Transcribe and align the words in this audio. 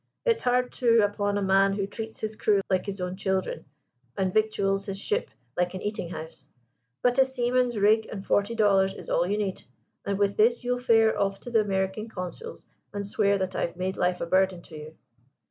It's 0.25 0.41
hard, 0.41 0.71
too, 0.71 1.01
upon 1.03 1.37
a 1.37 1.43
man 1.43 1.73
who 1.73 1.85
treats 1.85 2.21
his 2.21 2.35
crew 2.35 2.61
like 2.71 2.87
his 2.87 2.99
own 2.99 3.15
children, 3.17 3.65
and 4.17 4.33
victuals 4.33 4.87
his 4.87 4.97
ship 4.97 5.29
like 5.55 5.75
an 5.75 5.83
eating 5.83 6.09
house: 6.09 6.47
but 7.03 7.19
a 7.19 7.23
seaman's 7.23 7.77
rig 7.77 8.07
and 8.11 8.25
forty 8.25 8.55
dollars 8.55 8.95
is 8.95 9.09
all 9.09 9.27
you 9.27 9.37
need, 9.37 9.61
and 10.03 10.17
with 10.17 10.37
this 10.37 10.63
you'll 10.63 10.79
fare 10.79 11.15
off 11.21 11.39
to 11.41 11.51
the 11.51 11.59
American 11.61 12.09
Consul's 12.09 12.65
and 12.91 13.05
swear 13.05 13.37
that 13.37 13.55
I've 13.55 13.77
made 13.77 13.95
life 13.95 14.19
a 14.19 14.25
burden 14.25 14.63
to 14.63 14.75
you.' 14.75 14.95